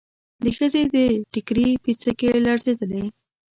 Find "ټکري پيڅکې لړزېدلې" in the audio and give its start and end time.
1.33-3.03